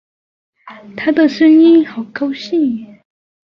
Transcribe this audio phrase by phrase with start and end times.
[0.97, 2.99] 她的声音好高兴